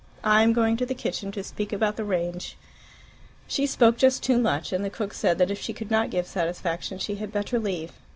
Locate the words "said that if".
5.13-5.61